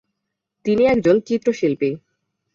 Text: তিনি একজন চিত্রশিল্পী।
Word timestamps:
তিনি 0.65 0.83
একজন 0.85 1.15
চিত্রশিল্পী। 1.27 1.89